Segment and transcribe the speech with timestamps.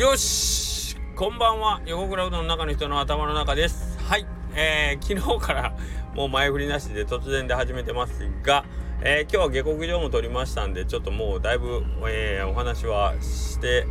[0.00, 1.82] よしこんばんは。
[1.84, 3.98] 横倉うどんの中の人の頭の中です。
[3.98, 4.26] はい。
[4.54, 5.76] えー、昨日から
[6.14, 8.64] もう前振りなしで突然で始めてますが、
[9.02, 13.84] えー、今日は下克上も取りましたんでちょっともうだいぶ、えー、お話はして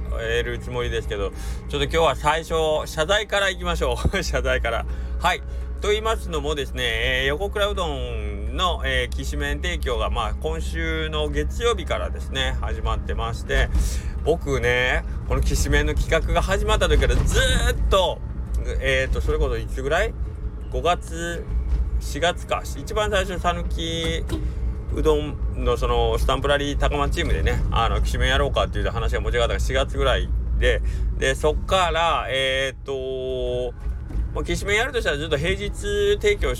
[0.44, 1.30] るつもりですけど
[1.70, 2.56] ちょっと今日は最初
[2.88, 4.18] 謝罪からいきましょう。
[4.26, 4.88] 謝罪から。
[5.20, 5.44] はい。
[5.80, 13.70] と言いますのもですね、えー、横倉うどんの、えー、きしめん提供が、まあ、今週の月曜日からですね、始まってまして、
[14.24, 18.20] 僕ね、このきしめんの企画が始まった時からずっと、
[18.82, 20.14] えっ、ー、と、それこそいつぐらい
[20.72, 21.46] ?5 月、
[22.02, 22.64] 4月か。
[22.64, 24.24] 一番最初、讃岐
[24.96, 30.82] うどんのそのスタンプラリー高松チームでね、あの、きしめんやろうかっていう話が持ち上がったのが4月ぐらいで、
[31.18, 33.74] で、そっから、えっ、ー、と、
[34.34, 35.72] まあ、きしめんやるとしたらずっと平日
[36.22, 36.54] 提供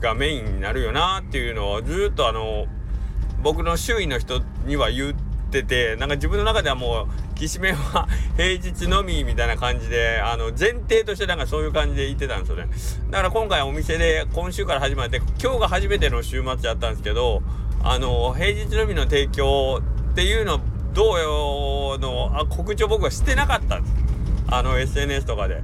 [0.00, 2.66] がメインになるよなっていうのをずっとあの
[3.42, 5.14] 僕の周囲の人には言っ
[5.52, 12.68] ててなんか自分の中ではもうきしめんは 平日のみみたいな感じであの前提としてなんかそういう感じで言ってたんですよね
[13.10, 17.42] だから今回お店で今週から始まって今日が初めての週末やったんですけど
[17.84, 20.60] あの平日のみの提供っていうの
[20.92, 24.12] どうよのあ告知を僕はしてなかったんです
[24.54, 25.62] あの SNS とかで。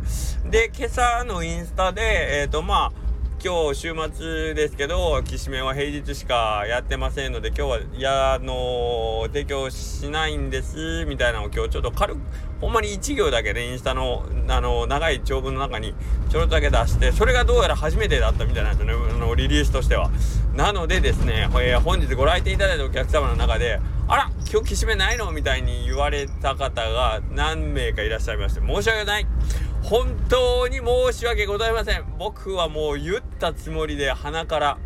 [0.49, 2.93] で、今朝のインスタで、えっ、ー、と、まあ、
[3.41, 12.21] 今日週末ですけど、きしめんは平日しかやってませんので、今日は、いや、あの提供しないんです、みたいなのを今日ちょっと軽く、
[12.61, 15.95] ほんまに1行だけね、インスタの、あの長い長文の中に
[16.31, 20.11] ちょろっとだけ出して、それがどうやら初めてだったみたいなんですよね、あのリリースとしては。
[20.57, 25.31] なのでですね、えー、本日ご来店いただいたお客様の中で、あら今日きしめないの？
[25.31, 29.27] みたいに言われた方が何名かいらっしゃいまして申し訳ない
[29.89, 32.05] 本当に申し訳ございません。
[32.19, 34.79] 僕はもう言ったつもりで鼻から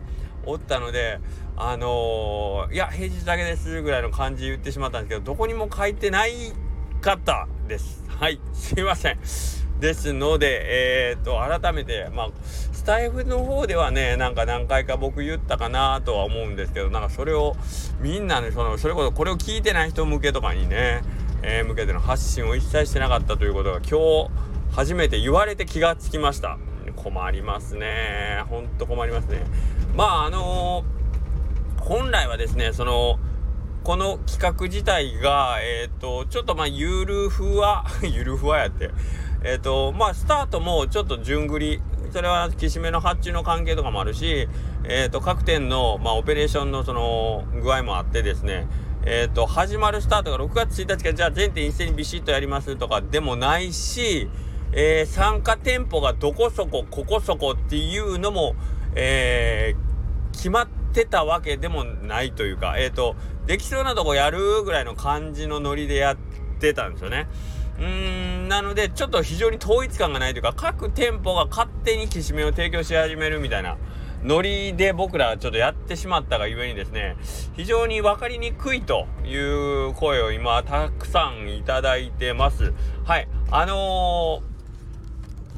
[0.46, 1.18] おったので
[1.56, 6.52] あのー、いや平日だけですぐらいの感じ言ってしまったんですけどどこにも書いてない
[7.00, 8.04] かったです。
[8.06, 9.18] はいすいません。
[9.80, 10.60] ですので
[11.10, 17.56] えー、っと改めてまあスタイフの方ではねなんか何回か僕言ったかなとは思うんですけどなんかそれを
[18.00, 21.02] みんなねそのそれこそこれを聞いてない人向けとかにね、
[21.42, 26.58] えー、向けての発信を一切してなかったということが今日初めて言われて気がつきました。
[26.96, 28.44] 困りますね。
[28.48, 29.44] ほんと困りますね。
[29.94, 33.18] まああのー、本来はですねその
[33.82, 38.90] この企画自体が、えっ、ー、と、ちょっとまあ、ゆるふわ、 ゆるふわやって、
[39.42, 41.82] えっ、ー、と、まあ、スタートもちょっと順繰り、
[42.12, 44.48] それはきしめの発注の関係とかもあるし、
[44.84, 48.68] えーと、各店の、まあ、オペレーションのその具合もあってですね、
[49.04, 54.28] えーと、始まるスタートが6月1日からじゃあ全店一斉にビシッとやりますとかでもないし、
[54.72, 58.54] えー、参加店舗がどこそこここそこっていうのも、
[58.94, 63.16] えー、決まってたわけでもないというか、えーと
[63.46, 66.16] できそうなとこやるぐらいの感じのノリでやっ
[66.60, 67.26] てたんですよね。
[67.78, 67.86] うー
[68.44, 73.78] ん、なので、ちょっと非常に統一感がないというか、各店舗が勝手にきしめを提供し始めるみたいな、
[74.22, 77.16] ノリで僕らちょっとやってしまったがゆえにですね、
[77.54, 82.72] 非常に分かりにくいという声を今、たくさんいただいてます。
[83.04, 83.28] はい。
[83.50, 84.51] あのー、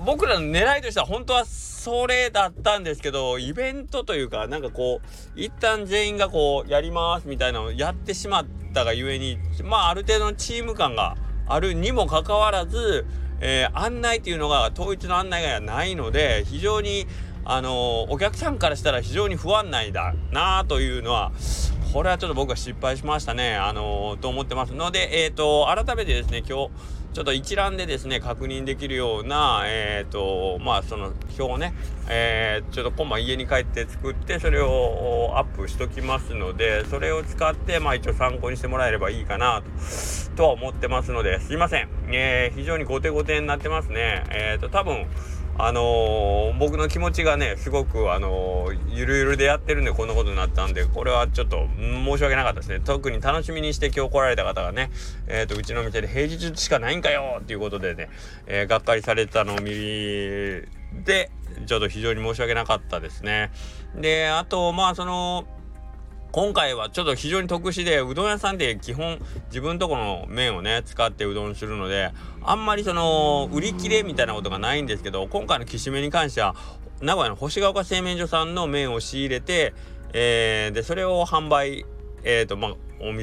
[0.04, 11.16] 僕らの狙いとしては本当はそれだったんですけど、イベントというか、なんかこう、一旦全員がこう、やりますみたいなのをやってしまったがゆえに、まあ、ある程度のチーム感が
[11.46, 13.06] あるにもかかわらず、
[13.40, 17.06] えー、案内っていうのが統一の案内がないので非常に
[17.44, 21.32] あのー、お客さんからしたら非常に不安内だなというのは
[21.92, 26.70] これはちょっと僕は失敗しましたねあのー、と思ってますのでえっ、と改めてですね今日
[27.14, 31.72] ちょっと一覧でですね、確認できるような、えっ、ー、と、まあ、その表をね、
[32.08, 41.88] えー、ちょっとコマ家に帰って作って、それをアップしときますので、それを使って、まあ、一応参考にしてもらえればいいかなと、とは思ってますので、すいません。
[42.08, 44.24] えー、非常に後手後手になってますね。
[44.30, 45.06] えっ、と、多分、
[45.56, 52.80] あのー、僕の気持ちがねすごくあのー、ゆるゆるでやってるんでこんなことになったんでこれはちょっと申し訳なかったですね。
[52.80, 54.90] 特に楽しみにして今日来られた方がね
[55.28, 58.10] えっ、ー、とうちの店で平日しかないんかよっていうことでね、
[58.46, 59.70] えー、がっかりされたのを見
[61.04, 61.30] で
[61.66, 63.50] ちょっと非常に申し訳なかったですね。
[63.94, 65.46] であとまあその
[66.34, 69.20] 今回はちょっと非常に特殊でうどん屋さんで基本
[69.50, 72.10] 自分とこの麺をね使ってうどんするので
[72.42, 76.56] あんまりその売り切れみたいなことがないんですけど今回のきしめに関しては
[77.00, 79.74] 名古屋の星ヶ丘製麺所さんの麺を仕入れて、
[80.12, 81.86] えー、でそれを販売
[82.24, 82.74] えーとまあ、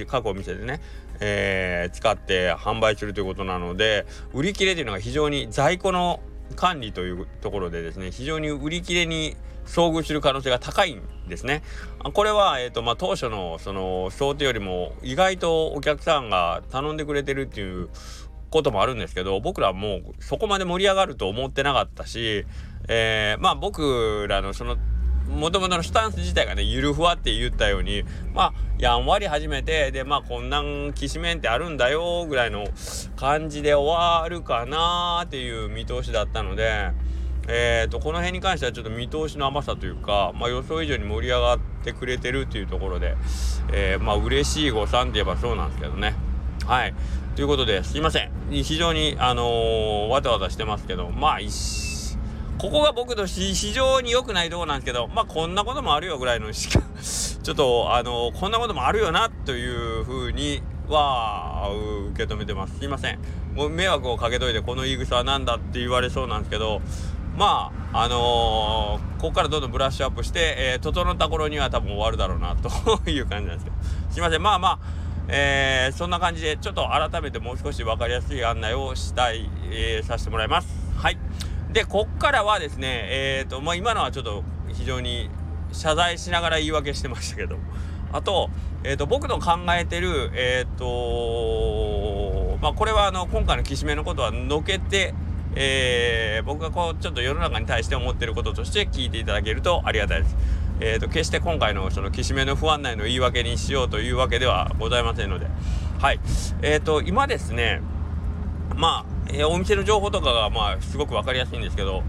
[0.07, 0.79] 各お店でね、
[1.19, 6.21] えー、使って販売するということなので売り切れというのが非常に在庫の
[6.53, 11.63] 管理というところでですね非常に売り切れに遭遇する可能性が高いんですね。
[12.13, 17.89] これは、えーとまあ、当初のその想定よりも意外とお客さんが頼んでくれてるっていう
[18.49, 22.45] こともあるんですけど僕らはもうそこまで盛り上がると思ってなかったし、
[22.89, 24.77] えー、まあ僕らのその
[25.29, 28.03] もともとのスタンス自体がねゆるふわって言ったように
[28.33, 32.65] まあやんわり始めてでまあこんなんきしめんってあるんだよぐらいの
[33.15, 36.91] 感じで終わるかなっていう見通しだったので。
[37.47, 43.17] えーと、この辺に関してはちょっと見通しの甘さというか、まあ、予想以上に盛り上がってくれてるっていうところで、
[43.73, 46.13] えー、まあ嬉しい誤算って言えばそうなんですけどね。
[46.67, 46.93] はい。
[47.35, 48.31] ということですいません。
[48.51, 51.51] 非常に、あのー、わたわたしてますけど、まあ一、
[52.61, 61.71] ここが僕と非常に良くないところなんですけど、まあこんなこともあるよぐらいのしか ちょっとあのこんなこともあるよなというふうには
[62.11, 62.77] 受け止めてます。
[62.77, 63.19] すいません。
[63.55, 66.83] もう迷惑をかけといてこの言い草は何だって言われそうなんですけど、
[67.35, 72.69] まああのー、ここからどんどんブラッシュアップして、えー、整った頃には多分終わるだろうなと
[73.09, 73.75] いう感じなんですけど。
[74.11, 74.43] すいません。
[74.43, 74.79] まあまあ、
[75.29, 80.67] えー、そんな感じでちょっと改めてもう少し分かりやすい案内をしたい、えー、させてもらいます。
[80.95, 81.17] はい。
[81.71, 85.29] でこっからはですねえっ、ー、とまあ今のはちょっと非常に
[85.71, 87.57] 謝罪しながら言い訳してましたけど。
[88.13, 88.49] あと,、
[88.83, 95.13] えーと、僕の考えてるえっ、ー、とまあこれはあの今回のきしめのことはのけて
[95.53, 100.37] えー、僕がこうちょっと世の中に対して思ってることとして聞いていただけるとありがたいです。
[100.79, 105.47] えーと、決して今回のそのきしめの不安内の言い訳にしようというわけではございませんので。
[105.99, 106.19] はい。
[106.61, 107.81] えーと今ですね
[108.75, 112.03] まあえー、お店の情報とかがまあすごく分かりやすいんですけど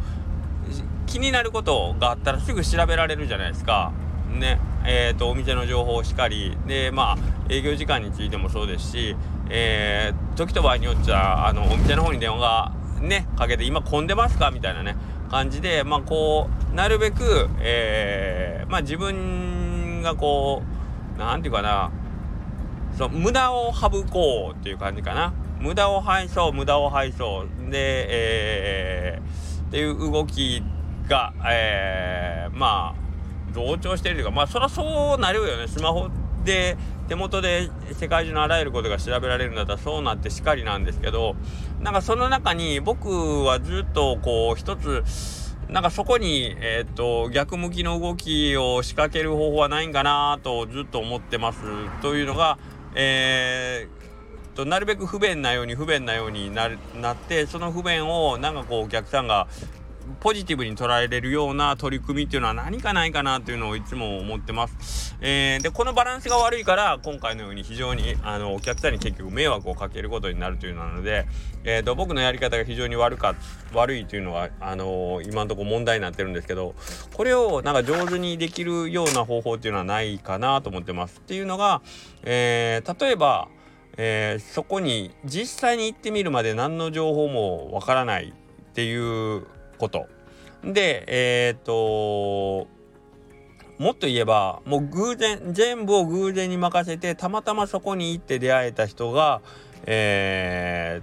[1.06, 3.92] 気になることがあったらすぐ調べられるじゃないですか。
[4.32, 7.18] ねえーと、お店の情報をしっかりでまあ
[7.50, 9.16] 営業時間についてもそうですし、
[9.50, 14.96] えー、時と場合によっちゃあのお店の方に電話がねかけて今混んでますかみたいなね
[15.30, 20.62] 感じでまあこうなるべく、えー、まあ自分がこ
[21.14, 21.92] う何て言うかな
[22.96, 25.34] その無駄を省こうっていう感じかな。
[25.62, 27.70] 無駄を排そう無駄を排そう。
[27.70, 30.62] で、えー、っていう動き
[31.08, 35.68] が、えー、まあ増長しているというかまあそりゃそうなるよね。
[35.68, 36.10] スマホ
[36.44, 36.76] で
[37.08, 41.36] 手元で世界中のあらゆることが調べられるんだったらそうなってしかりなんですけど
[41.80, 45.04] なんかその中に僕はずっとこう一つ
[45.68, 51.60] なんかそこに、えっ、ー、と逆向きの動きを仕掛ける方法はないんかなとずっと思ってます。
[52.02, 52.58] というのが、
[52.94, 54.01] えー、
[54.54, 59.46] となるべく不便なように不便なようにななってその不便をなんかこうお客さんが
[60.20, 65.16] ポジティブに捉えれるような取り組みっていうのは何かないかなっていうのをいつも思ってます。
[65.20, 71.26] えー、でこのバランスが悪いから今回のように非常にあのお客さんに結局迷惑をかけることになるというのなので、
[71.64, 73.34] えーと、僕のやり方が非常に悪か
[73.72, 76.74] 悪いというのが、あのー、今のところ問題になってるんですけど
[77.14, 81.20] これをなんか上手にできるような方法っていうのはないかなと思ってます。
[81.20, 81.82] っていうのが、
[82.24, 83.48] えー、例えば
[83.96, 89.46] えー、そこに実際に行ってみるまで何の情報もわからないっていう
[89.78, 90.06] こと。
[90.64, 92.68] でえっ、と
[93.78, 99.42] もっと言えばもう偶然全部を偶然に任せてたまたまそこに行って出会えた人が、
[99.86, 101.02] え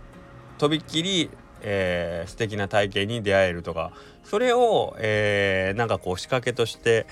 [0.58, 1.30] ー、とびっきり、
[1.62, 3.92] えー、素敵な体験に出会えるとか。
[4.30, 7.08] それを、えー、なんかこう仕掛けとして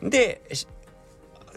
[0.00, 0.42] で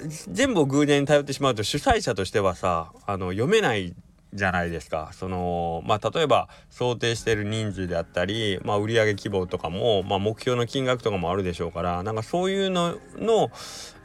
[0.08, 3.94] 全部を偶然に頼ってしまうと主催者としてはさあの読めない
[4.34, 5.10] じゃないですか。
[5.14, 13.50] そのまあ例えば想定してる人数であったり、まあ、売上規模とかも、まあ、目標の金額とかもあるでしょうからなんかそういうのの、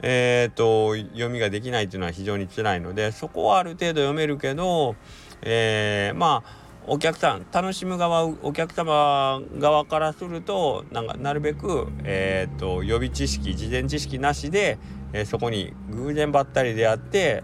[0.01, 4.95] えーと、読みができないっていうのは非常に辛いのでそこはある程度読めるけど、
[5.43, 14.77] えー、まあお客さん楽しむ側お客様側からするとなんかなるべく、えーと予備知識事前知識なしで
[15.15, 17.43] え、そこに偶然ばったり出会って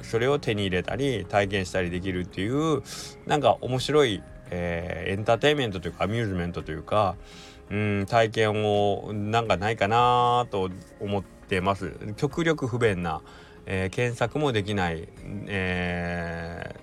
[0.00, 2.82] それを手に入れたり体験したりできるっていう
[3.26, 7.16] なんか面白い、えー、エンターテインメントというかアミューズメントというか、
[7.68, 11.92] うん、体験をなんかないかなと思ってます。
[12.16, 13.20] 極力不便な、
[13.66, 15.06] えー、検索もできない、
[15.46, 16.74] え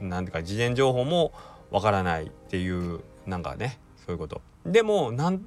[0.00, 1.32] ー、なんていうか事前情報も
[1.70, 4.40] わからないっていうなんかねそういうこと。
[4.64, 5.42] でもなん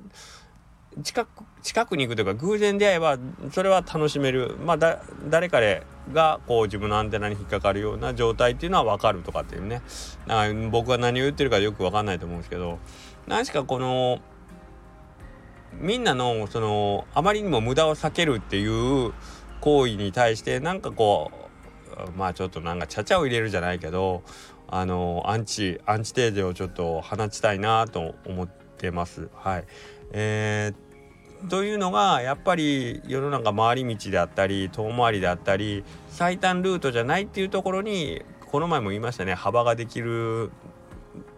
[1.03, 3.17] 近く近くに行くというか偶然出会えば
[3.51, 4.55] それは楽しめる。
[4.63, 9.81] まあだ誰彼がこう自分のアンテナに引っかかるような状態っていうのは分かるとかっていうね。
[10.71, 12.79] 僕が何を言ってるかよく分かんないと思うんですけど。
[13.27, 14.19] 何しかこの
[15.73, 19.13] みんなのそのあまりにも無駄を避けるっていう
[19.59, 21.31] 行為に対してなんかこ
[22.07, 24.23] うまあちょっとなんかちゃちゃを入れるじゃないけど
[24.67, 29.29] あのアンチアンチテーゼをちょっと放ちたいなと思ってます。
[29.33, 29.65] はい。
[30.13, 30.86] えー
[31.49, 39.33] というのがやっぱり世の中回り道であったり遠回りであったり最短ルートじゃないっていうところにこの前も言いましたね。
[39.33, 40.51] 幅ができる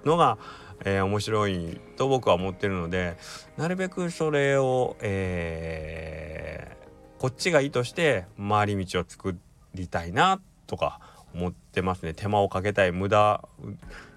[0.06, 0.38] のが、
[0.86, 3.18] えー、面白いと僕は思ってるので
[3.58, 9.38] なるべくそれを、えー、こっちが意図して回り道を作
[9.74, 11.00] りたいなとか
[11.34, 12.14] 思ってますね。
[12.14, 13.44] 手間をかけたい無駄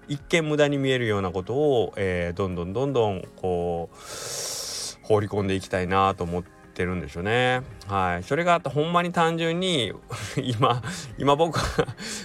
[0.07, 3.97] 一見無駄に見えるようなことを、えー、どんどんどんどんこう
[5.03, 6.43] 放り込んでいきたいなと思っ
[6.73, 7.61] てるんですよね。
[7.87, 8.23] はい。
[8.23, 9.93] それがほんまに単純に
[10.41, 10.81] 今、
[11.17, 11.59] 今僕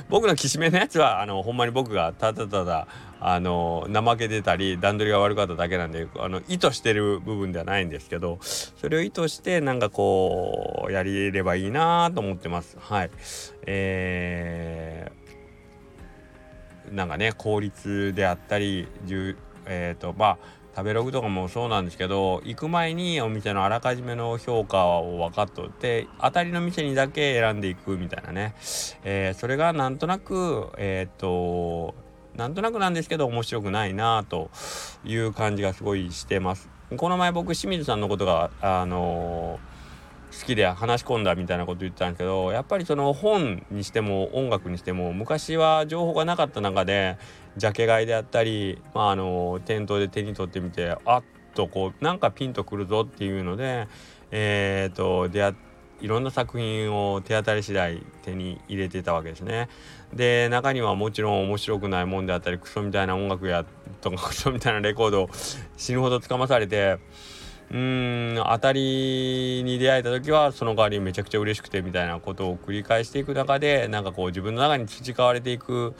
[0.08, 2.88] 僕のきしめのやつは、あの、ほんまに僕がただただ、
[3.20, 12.76] あの、怠けてたり、段取りが悪かっただけなんで、あの、意図してる部分ではないんですけど、それを意図して、なんかこう、やれればいいなと思ってます。
[12.80, 13.10] はい。
[13.66, 18.86] えー、なんかね、効率であったり、
[19.66, 20.38] えっ、ー、と、まあ、
[20.76, 28.54] 食べログとかもそうなんですけど行く前にお店のあらかじめの評価を分かっとって当たりの店にだけ選んでいくみたいなね、
[29.04, 31.94] えー、それがなんとなくえっ、と
[32.36, 34.50] なんとなくなんですけど面白くないなと
[35.04, 36.68] いう感じがすごいしてます。
[36.96, 39.77] この前僕清水さんのことがあのー
[40.32, 47.18] 好きで話し込んだみたいなこと言ってたんですけどやっぱりその本にしても音楽にしても昔は情報がなかった中で
[47.56, 51.22] ジャケ買いであったり、まあ、あの店頭で手に取ってみてあっ
[51.54, 53.88] とこうなんかピンとくるぞっていうので
[54.30, 55.54] えっ、ー、と出会
[56.00, 59.68] いろんな作品を手当たり次第手に入れてたわけですね。
[60.14, 63.64] で中にはもちろん面白くないもんであったりクソみたいな音楽や
[64.00, 65.30] とかクソみたいなレコードを
[65.76, 66.98] 死ぬほどつかまされて
[67.70, 75.94] うーん当たりに出会えた時はその代わりにめちゃくちゃ嬉しくてみたいなことを繰り返していく中でなんかこう自分の中に培われていく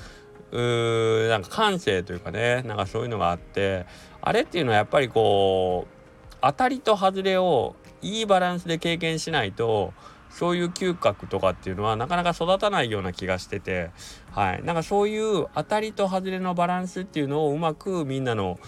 [0.51, 3.87] うなんか感性というかねなんかそういうのがあって
[4.23, 9.93] あれっていうのはやっぱりこう当たりと外れをいいバランスで経験しないと
[10.31, 13.91] そういう嗅覚とかっていうのはなかなか育たないような気がしてて
[14.31, 14.63] はい。
[14.63, 18.59] なんかそういう当たりと外れのバランスっていうのをうまくみんなの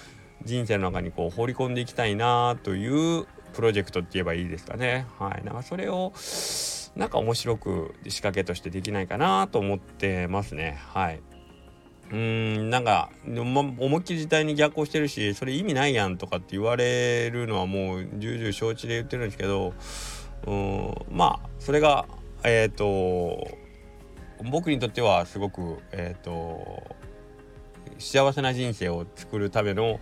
[0.45, 5.07] 人生の中にこう放り込んでいきたいなというプロジェクトって言えばいいですかね。
[5.19, 5.45] はい。
[5.45, 6.13] なんかそれを
[6.97, 10.79] なんか面白く仕掛けとしてできないかなと思ってますね。
[10.89, 11.21] はい。
[12.13, 19.75] うんなんか、ま、思いっきり時代に逆行してるしそれ意味ないやんとかって言われるのはもう重々承知で言ってるんですけど
[20.47, 22.07] うんまあそれが
[22.43, 23.57] えっ、ー、と
[24.51, 26.83] 僕にとってはすごくえっ、ー、と
[27.99, 30.01] 幸せな人生を作るための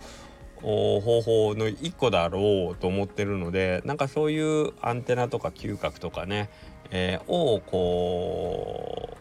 [0.61, 6.49] 方法の一個だろうと思ってるのでなんかそういうアンテナとか嗅覚とかね、
[6.91, 9.17] えー、をこ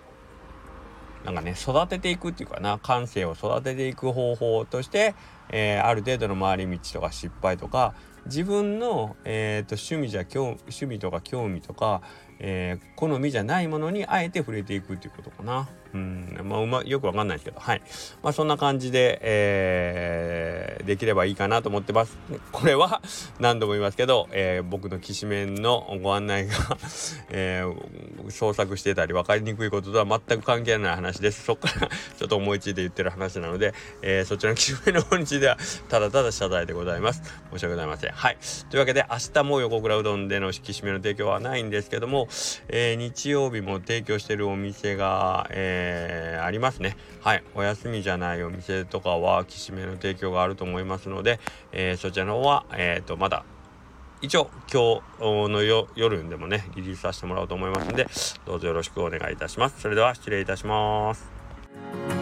[1.23, 5.14] うなんかね育てていくっていうかな感性を育てていく方法として、
[5.50, 7.95] えー、ある程度の回り道とか失敗とか
[8.28, 12.02] 自分の、えーと、趣味じゃ趣味とか興味とか、
[12.40, 15.68] えー、好みじゃないものにあえて触れていくっていうことかな。
[15.95, 16.38] うん。
[16.45, 17.61] まあ、うまよくわかんないですけど。
[17.61, 17.83] はい。
[18.23, 22.16] まあそんな感じで、えー、できればいいかなと思ってます。
[22.52, 23.00] これは
[23.40, 26.54] 何度も言いますけど、えー、僕のきしめんのご案内が
[27.30, 31.45] えー、創作してたり分かりにくいこととは全く関係ない話です。
[31.45, 35.57] そっから ちょっと思いついて言ってる話なので、えー、そちらのきしめんの本日では
[35.88, 37.23] ただただ謝罪でございます。
[37.52, 38.12] 申し訳ございません。
[38.12, 38.37] はい。
[38.71, 42.27] というわけで明日も横倉うどんでのきしめの提供はないんですけども、
[42.68, 46.97] えー、日曜日も提供してるお店が、えー、ありますね。
[47.23, 47.44] はい。
[47.54, 51.40] お休みじゃないお店とかは、きしめの提供があると思いますので、
[51.73, 53.44] えー、そちらの方は、えっ、と、まだ、
[54.20, 58.06] 一応、今日の夜でもね、リリースさせてもらおうと思いますので、
[58.47, 59.80] どうぞよろしくお願いいたします。
[59.80, 62.18] それでは、失礼いたします。